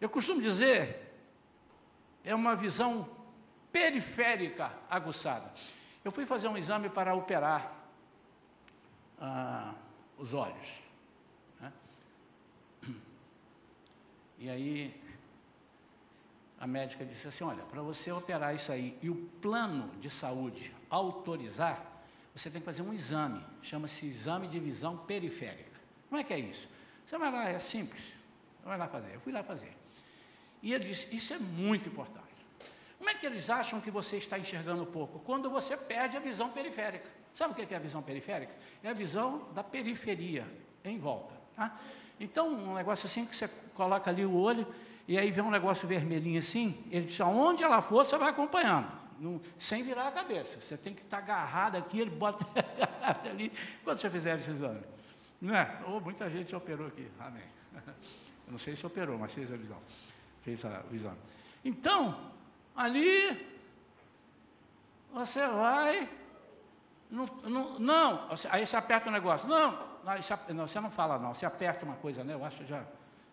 [0.00, 1.14] Eu costumo dizer,
[2.24, 3.08] é uma visão
[3.72, 5.52] periférica aguçada.
[6.04, 7.72] Eu fui fazer um exame para operar
[9.20, 9.74] ah,
[10.18, 10.82] os olhos.
[11.60, 11.72] Né?
[14.38, 15.02] E aí
[16.58, 20.74] a médica disse assim: olha, para você operar isso aí e o plano de saúde
[20.90, 21.84] autorizar,
[22.34, 25.80] você tem que fazer um exame, chama-se exame de visão periférica.
[26.08, 26.68] Como é que é isso?
[27.06, 28.14] Você vai lá, é simples,
[28.64, 29.14] vai lá fazer.
[29.14, 29.76] Eu fui lá fazer.
[30.62, 32.31] E ele disse: Isso é muito importante.
[33.02, 35.18] Como é que eles acham que você está enxergando pouco?
[35.18, 37.10] Quando você perde a visão periférica.
[37.34, 38.54] Sabe o que é a visão periférica?
[38.80, 40.46] É a visão da periferia
[40.84, 41.34] em volta.
[41.56, 41.76] Tá?
[42.20, 44.64] Então, um negócio assim que você coloca ali o olho
[45.08, 48.86] e aí vê um negócio vermelhinho assim, ele diz, aonde ela for, você vai acompanhando,
[49.18, 50.60] não, sem virar a cabeça.
[50.60, 52.46] Você tem que estar agarrado aqui, ele bota
[53.28, 53.52] ali.
[53.82, 54.80] Quando você fizer esse exame?
[55.40, 55.80] Não é?
[55.88, 57.42] Oh, muita gente operou aqui, amém.
[58.46, 59.78] Eu não sei se operou, mas fez a visão,
[60.42, 61.18] fez a, o exame.
[61.64, 62.31] Então,
[62.74, 63.46] Ali,
[65.12, 66.08] você vai.
[67.10, 69.48] Não, não, não, aí você aperta o negócio.
[69.48, 69.78] Não,
[70.48, 72.34] não, você não fala não, você aperta uma coisa, né?
[72.34, 72.82] Eu acho já,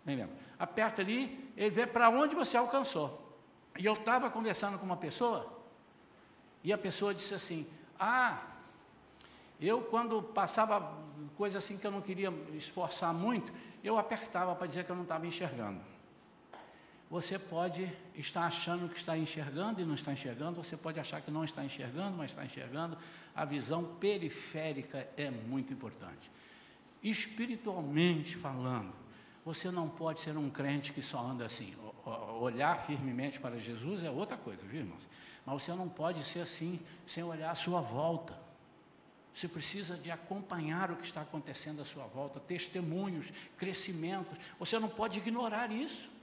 [0.06, 0.36] nem lembro.
[0.58, 3.26] Aperta ali, ele vê para onde você alcançou.
[3.78, 5.48] E eu estava conversando com uma pessoa,
[6.64, 7.66] e a pessoa disse assim:
[7.98, 8.40] Ah,
[9.62, 10.98] eu quando passava
[11.38, 15.04] coisa assim que eu não queria esforçar muito, eu apertava para dizer que eu não
[15.04, 15.80] estava enxergando.
[17.10, 21.32] Você pode estar achando que está enxergando e não está enxergando, você pode achar que
[21.32, 22.96] não está enxergando, mas está enxergando.
[23.36, 26.30] A visão periférica é muito importante.
[27.02, 28.94] Espiritualmente falando,
[29.44, 31.74] você não pode ser um crente que só anda assim.
[32.40, 35.10] Olhar firmemente para Jesus é outra coisa, viu, irmãos?
[35.44, 38.38] Mas você não pode ser assim sem olhar à sua volta.
[39.34, 44.38] Você precisa de acompanhar o que está acontecendo à sua volta, testemunhos, crescimentos.
[44.60, 46.19] Você não pode ignorar isso.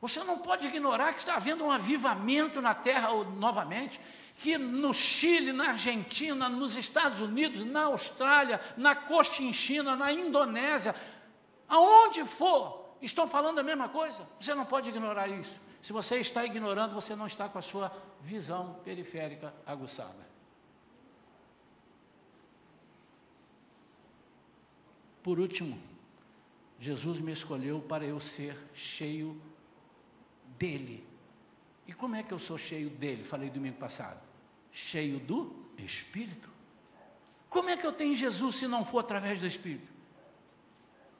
[0.00, 4.00] Você não pode ignorar que está havendo um avivamento na terra novamente,
[4.36, 10.94] que no Chile, na Argentina, nos Estados Unidos, na Austrália, na Cochinchina, na Indonésia,
[11.68, 14.26] aonde for, estão falando a mesma coisa.
[14.40, 15.60] Você não pode ignorar isso.
[15.82, 20.28] Se você está ignorando, você não está com a sua visão periférica aguçada.
[25.22, 25.78] Por último,
[26.78, 29.40] Jesus me escolheu para eu ser cheio
[30.60, 31.02] dele.
[31.86, 33.24] E como é que eu sou cheio dele?
[33.24, 34.20] Falei domingo passado.
[34.70, 36.50] Cheio do Espírito.
[37.48, 39.90] Como é que eu tenho Jesus se não for através do Espírito?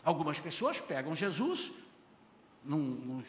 [0.05, 1.73] Algumas pessoas pegam Jesus
[2.63, 3.25] num, num,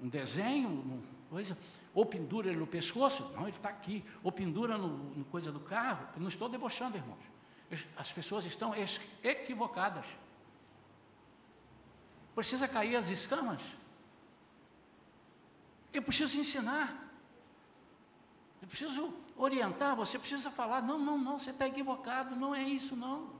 [0.00, 1.56] num desenho, coisa,
[1.94, 5.60] ou pendura ele no pescoço, não, ele está aqui, ou pendura no, no coisa do
[5.60, 6.08] carro.
[6.14, 7.22] Eu não estou debochando, irmãos.
[7.96, 8.72] As pessoas estão
[9.22, 10.06] equivocadas.
[12.34, 13.60] Precisa cair as escamas.
[15.94, 17.02] Eu preciso ensinar.
[18.60, 22.96] Eu preciso orientar, você precisa falar, não, não, não, você está equivocado, não é isso,
[22.96, 23.30] não.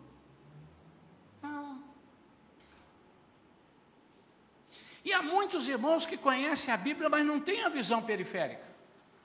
[1.42, 1.82] Não.
[5.04, 8.66] E há muitos irmãos que conhecem a Bíblia, mas não têm a visão periférica.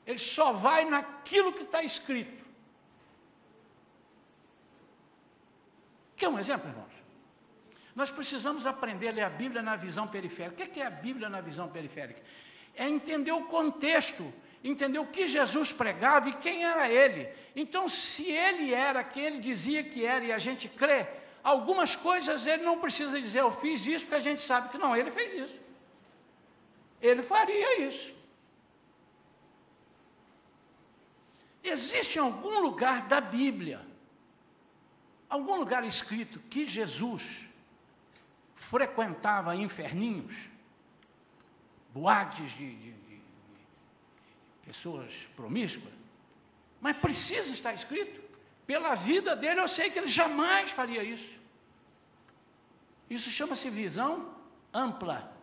[0.05, 2.45] Ele só vai naquilo que está escrito.
[6.15, 6.91] Quer um exemplo, irmãos?
[7.95, 10.63] Nós precisamos aprender a ler a Bíblia na visão periférica.
[10.63, 12.21] O que é, é a Bíblia na visão periférica?
[12.75, 14.33] É entender o contexto.
[14.63, 17.29] entendeu o que Jesus pregava e quem era ele.
[17.55, 21.07] Então, se ele era quem ele dizia que era e a gente crê,
[21.43, 24.95] algumas coisas ele não precisa dizer eu fiz isso, porque a gente sabe que não,
[24.95, 25.59] ele fez isso.
[27.01, 28.13] Ele faria isso.
[31.63, 33.85] Existe em algum lugar da Bíblia,
[35.29, 37.49] algum lugar escrito que Jesus
[38.55, 40.49] frequentava inferninhos,
[41.93, 43.21] boates de, de, de,
[44.65, 45.93] pessoas promíscuas,
[46.79, 48.29] mas precisa estar escrito.
[48.65, 51.39] Pela vida dele, eu sei que ele jamais faria isso.
[53.09, 54.35] Isso chama-se visão
[54.71, 55.33] ampla.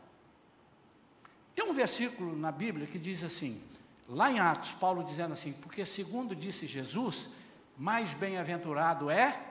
[1.55, 3.61] Tem um versículo na Bíblia que diz assim:
[4.09, 7.29] Lá em Atos, Paulo dizendo assim: Porque segundo disse Jesus,
[7.77, 9.43] mais bem-aventurado é.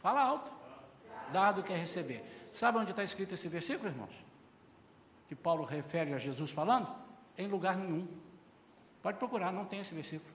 [0.00, 0.50] Fala alto.
[1.32, 2.22] Dado que é receber.
[2.54, 4.27] Sabe onde está escrito esse versículo, irmãos?
[5.28, 6.88] Que Paulo refere a Jesus falando?
[7.36, 8.08] Em lugar nenhum.
[9.02, 10.32] Pode procurar, não tem esse versículo.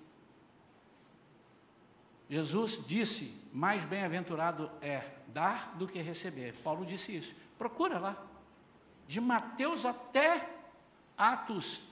[2.30, 6.54] Jesus disse: Mais bem-aventurado é dar do que receber.
[6.64, 7.36] Paulo disse isso.
[7.58, 8.18] Procura lá.
[9.08, 10.50] De Mateus até
[11.18, 11.84] Atos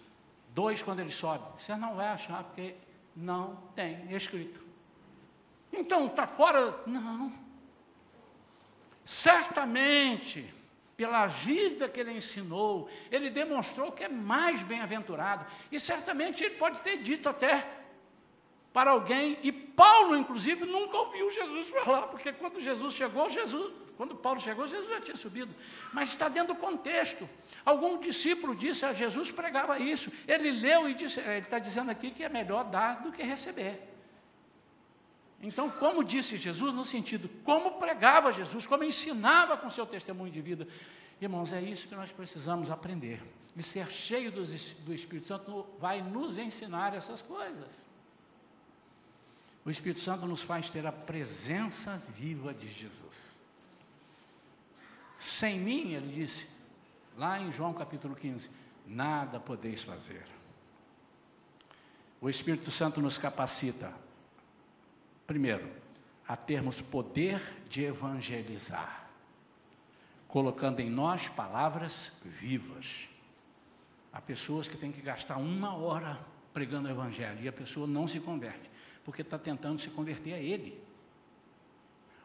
[0.54, 1.44] 2, quando ele sobe.
[1.58, 2.76] Você não vai achar, porque
[3.16, 4.64] não tem escrito.
[5.72, 6.82] Então, está fora?
[6.86, 7.32] Não.
[9.04, 10.54] Certamente,
[11.02, 15.44] pela vida que ele ensinou, ele demonstrou que é mais bem-aventurado.
[15.72, 17.68] E certamente ele pode ter dito até
[18.72, 24.16] para alguém, e Paulo, inclusive, nunca ouviu Jesus falar, porque quando Jesus chegou, Jesus, quando
[24.16, 25.54] Paulo chegou, Jesus já tinha subido.
[25.92, 27.28] Mas está dentro do contexto.
[27.66, 30.12] Algum discípulo disse, a Jesus pregava isso.
[30.28, 33.91] Ele leu e disse, ele está dizendo aqui que é melhor dar do que receber.
[35.42, 40.42] Então, como disse Jesus, no sentido, como pregava Jesus, como ensinava com seu testemunho de
[40.42, 40.68] vida.
[41.20, 43.22] Irmãos, é isso que nós precisamos aprender.
[43.56, 47.86] E ser cheio do, do Espírito Santo vai nos ensinar essas coisas.
[49.66, 53.36] O Espírito Santo nos faz ter a presença viva de Jesus.
[55.20, 56.48] Sem mim, ele disse,
[57.18, 58.50] lá em João capítulo 15:
[58.88, 60.26] nada podeis fazer.
[62.20, 63.94] O Espírito Santo nos capacita,
[65.32, 65.66] primeiro,
[66.28, 69.10] a termos poder de evangelizar,
[70.28, 73.08] colocando em nós palavras vivas.
[74.12, 76.20] Há pessoas que têm que gastar uma hora
[76.54, 78.70] pregando o Evangelho e a pessoa não se converte,
[79.06, 80.78] porque está tentando se converter a Ele.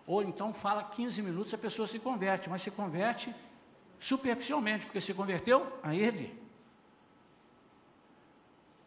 [0.04, 3.32] Ou então fala 15 minutos a pessoa se converte, mas se converte
[4.00, 6.36] superficialmente, porque se converteu a Ele.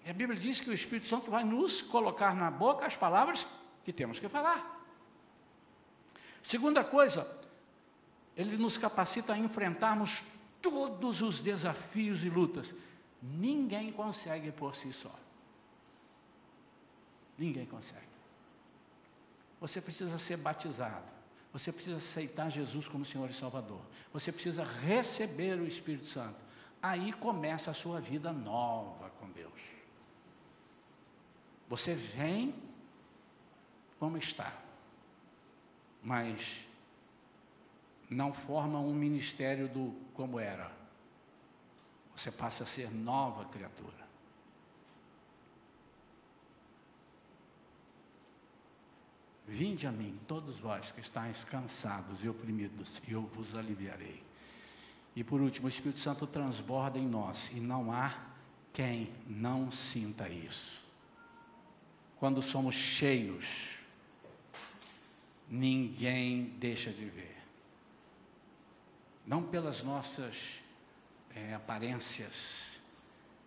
[0.06, 3.48] E a Bíblia diz que o Espírito Santo vai nos colocar na boca as palavras
[3.90, 4.86] que temos que falar.
[6.44, 7.28] Segunda coisa,
[8.38, 10.22] ele nos capacita a enfrentarmos
[10.62, 12.76] todos os desafios e lutas.
[13.20, 15.14] Ninguém consegue por si só.
[17.36, 18.08] Ninguém consegue.
[19.60, 21.12] Você precisa ser batizado.
[21.52, 23.82] Você precisa aceitar Jesus como Senhor e Salvador.
[24.14, 26.46] Você precisa receber o Espírito Santo.
[26.80, 29.60] Aí começa a sua vida nova com Deus.
[31.68, 32.69] Você vem
[34.00, 34.54] como está,
[36.02, 36.66] mas
[38.10, 40.72] não forma um ministério do como era.
[42.16, 44.10] Você passa a ser nova criatura.
[49.48, 54.22] Vinde a mim, todos vós que estáis cansados e oprimidos, e eu vos aliviarei.
[55.16, 58.16] E por último, o Espírito Santo transborda em nós, e não há
[58.72, 60.84] quem não sinta isso.
[62.18, 63.79] Quando somos cheios,
[65.50, 67.38] ninguém deixa de ver.
[69.26, 70.62] Não pelas nossas
[71.36, 72.80] é, aparências,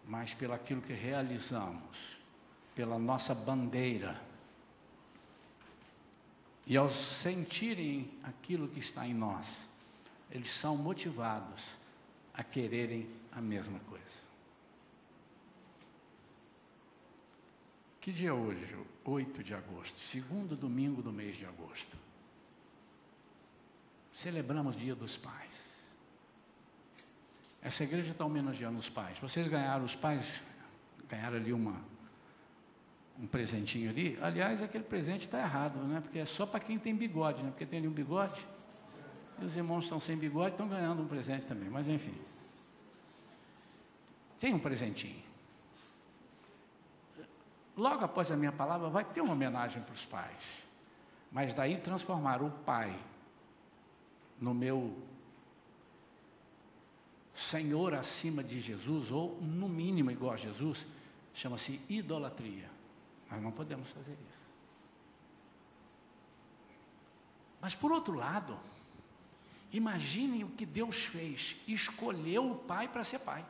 [0.06, 2.18] mas pelo aquilo que realizamos,
[2.74, 4.20] pela nossa bandeira
[6.66, 9.68] e ao sentirem aquilo que está em nós,
[10.30, 11.76] eles são motivados
[12.32, 14.31] a quererem a mesma coisa.
[18.02, 18.66] Que dia é hoje?
[19.04, 21.96] 8 de agosto, segundo domingo do mês de agosto.
[24.12, 25.94] Celebramos o Dia dos Pais.
[27.62, 29.16] Essa igreja está homenageando os pais.
[29.20, 30.42] Vocês ganharam, os pais
[31.08, 31.80] ganharam ali uma,
[33.20, 34.18] um presentinho ali.
[34.20, 36.00] Aliás, aquele presente está errado, né?
[36.00, 37.50] Porque é só para quem tem bigode, né?
[37.50, 38.44] Porque tem ali um bigode.
[39.40, 41.70] E os irmãos estão sem bigode, estão ganhando um presente também.
[41.70, 42.14] Mas enfim.
[44.40, 45.31] Tem um presentinho.
[47.76, 50.62] Logo após a minha palavra, vai ter uma homenagem para os pais.
[51.30, 52.94] Mas daí transformar o pai
[54.40, 54.96] no meu
[57.34, 60.86] Senhor acima de Jesus, ou no mínimo igual a Jesus,
[61.34, 62.70] Chama-se idolatria.
[63.30, 64.52] Nós não podemos fazer isso.
[67.60, 68.58] Mas por outro lado,
[69.72, 73.44] imaginem o que Deus fez: escolheu o pai para ser pai.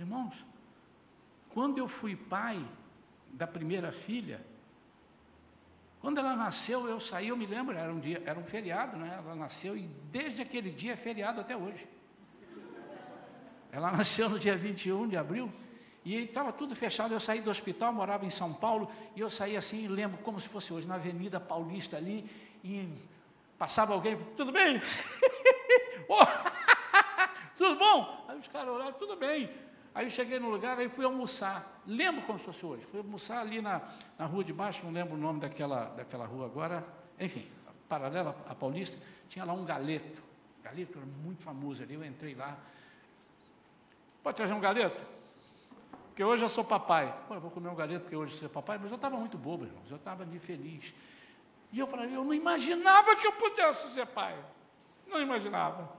[0.00, 0.34] Irmãos,
[1.56, 2.62] quando eu fui pai
[3.32, 4.44] da primeira filha,
[5.98, 9.18] quando ela nasceu, eu saí, eu me lembro, era um dia, era um feriado, né?
[9.24, 11.88] Ela nasceu e desde aquele dia é feriado até hoje.
[13.72, 15.50] Ela nasceu no dia 21 de abril
[16.04, 17.14] e estava tudo fechado.
[17.14, 20.50] Eu saí do hospital, morava em São Paulo, e eu saí assim, lembro como se
[20.50, 22.30] fosse hoje, na Avenida Paulista ali,
[22.62, 22.86] e
[23.56, 24.78] passava alguém, tudo bem?
[26.06, 26.26] oh,
[27.56, 28.26] tudo bom?
[28.28, 29.50] Aí os caras olharam, tudo bem.
[29.96, 31.80] Aí eu cheguei no lugar, aí fui almoçar.
[31.86, 32.84] Lembro como se fosse hoje.
[32.90, 33.80] Fui almoçar ali na,
[34.18, 36.86] na rua de baixo, não lembro o nome daquela, daquela rua agora.
[37.18, 37.48] Enfim,
[37.88, 40.22] paralela à Paulista, tinha lá um galeto.
[40.62, 41.94] Galeto era muito famoso ali.
[41.94, 42.58] Eu entrei lá.
[44.22, 45.02] Pode trazer um galeto?
[46.08, 47.18] Porque hoje eu sou papai.
[47.26, 49.38] Pô, eu vou comer um galeto porque hoje eu sou papai, mas eu estava muito
[49.38, 49.90] bobo, irmãos.
[49.90, 50.92] Eu estava ali feliz.
[51.72, 54.38] E eu falei, eu não imaginava que eu pudesse ser pai.
[55.06, 55.90] Não imaginava.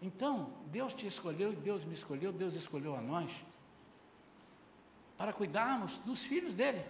[0.00, 3.32] Então, Deus te escolheu, Deus me escolheu, Deus escolheu a nós
[5.16, 6.84] para cuidarmos dos filhos dele.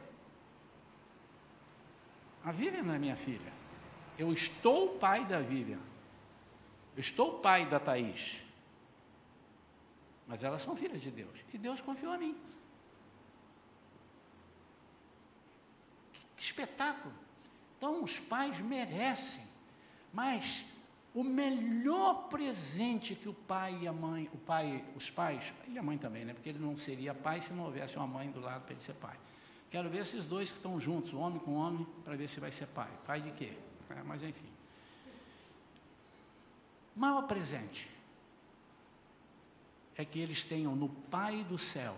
[2.45, 3.53] A Vivian não é minha filha.
[4.19, 5.81] Eu estou pai da Vivian.
[6.95, 8.43] Eu estou pai da Thaís.
[10.27, 11.39] Mas elas são filhas de Deus.
[11.53, 12.37] E Deus confiou a mim.
[16.37, 17.15] Que espetáculo.
[17.79, 19.47] Então os pais merecem.
[20.13, 20.67] Mas
[21.19, 25.83] o melhor presente que o pai e a mãe, o pai, os pais, e a
[25.83, 26.33] mãe também, né?
[26.33, 28.95] Porque ele não seria pai se não houvesse uma mãe do lado para ele ser
[28.95, 29.19] pai.
[29.69, 32.69] Quero ver esses dois que estão juntos, homem com homem, para ver se vai ser
[32.69, 32.89] pai.
[33.05, 33.53] Pai de quê?
[33.91, 34.47] É, mas enfim.
[36.95, 37.91] Maior presente
[39.97, 41.97] é que eles tenham no Pai do céu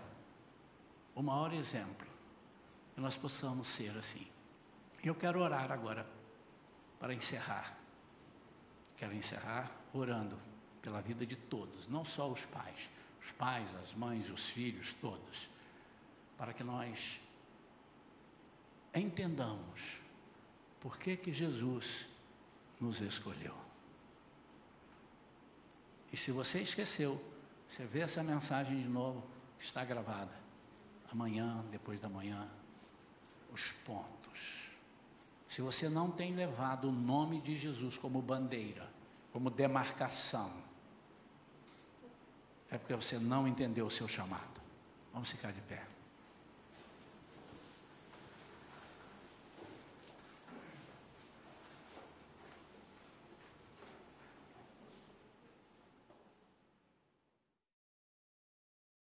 [1.13, 2.07] o maior exemplo.
[2.95, 4.27] Que nós possamos ser assim.
[5.03, 6.07] Eu quero orar agora
[6.99, 7.80] para encerrar.
[9.01, 10.37] Quero encerrar orando
[10.79, 12.87] pela vida de todos, não só os pais,
[13.19, 15.49] os pais, as mães, os filhos, todos,
[16.37, 17.19] para que nós
[18.93, 19.99] entendamos
[20.79, 22.07] por que que Jesus
[22.79, 23.55] nos escolheu.
[26.13, 27.19] E se você esqueceu,
[27.67, 29.27] você vê essa mensagem de novo,
[29.57, 30.39] está gravada.
[31.11, 32.47] Amanhã, depois da manhã,
[33.51, 34.20] os pontos.
[35.51, 38.89] Se você não tem levado o nome de Jesus como bandeira,
[39.33, 40.49] como demarcação,
[42.69, 44.61] é porque você não entendeu o seu chamado.
[45.11, 45.85] Vamos ficar de pé.